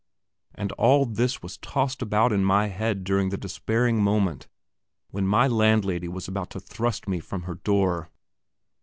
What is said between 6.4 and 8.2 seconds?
to thrust me from her door.